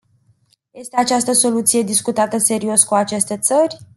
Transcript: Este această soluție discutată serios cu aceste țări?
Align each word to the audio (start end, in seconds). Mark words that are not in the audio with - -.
Este 0.73 0.95
această 0.97 1.31
soluție 1.31 1.81
discutată 1.83 2.37
serios 2.37 2.83
cu 2.83 2.93
aceste 2.93 3.37
țări? 3.37 3.77